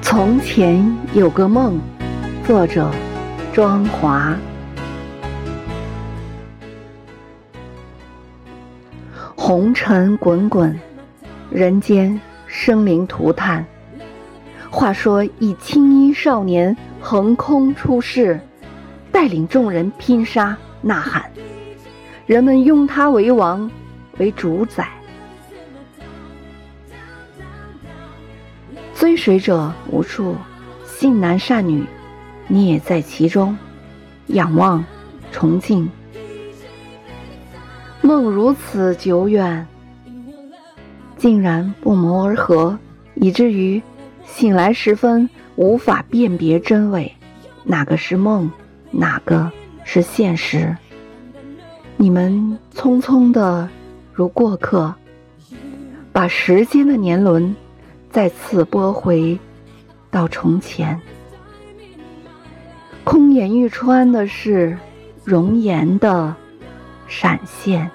[0.00, 1.80] 从前有个梦
[2.44, 2.90] 作者
[3.52, 4.36] 庄华。
[9.36, 10.78] 红尘滚滚
[11.50, 13.64] 人间生灵涂炭。
[14.70, 18.38] 话说一青衣少年横空出世
[19.10, 21.24] 带领众人拼杀呐喊。
[22.26, 23.70] 人们拥他为王
[24.18, 24.99] 为主宰。
[29.00, 30.36] 追随者无数，
[30.84, 31.86] 信男善女，
[32.48, 33.56] 你也在其中，
[34.26, 34.84] 仰望，
[35.32, 35.90] 崇敬。
[38.02, 39.66] 梦如此久远，
[41.16, 42.78] 竟然不谋而合，
[43.14, 43.80] 以至于
[44.26, 47.10] 醒来时分无法辨别真伪，
[47.64, 48.50] 哪个是梦，
[48.90, 49.50] 哪个
[49.82, 50.76] 是现实？
[51.96, 53.66] 你们匆匆的
[54.12, 54.94] 如过客，
[56.12, 57.56] 把时间的年轮。
[58.10, 59.38] 再次拨回
[60.10, 61.00] 到从前，
[63.04, 64.76] 空眼欲穿的是
[65.24, 66.34] 容颜的
[67.06, 67.88] 闪现。